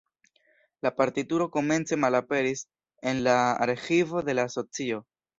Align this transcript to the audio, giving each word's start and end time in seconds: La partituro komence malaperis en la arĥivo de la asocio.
La 0.85 0.91
partituro 0.99 1.45
komence 1.55 1.99
malaperis 2.05 2.63
en 3.11 3.19
la 3.27 3.35
arĥivo 3.67 4.23
de 4.31 4.35
la 4.39 4.47
asocio. 4.51 4.99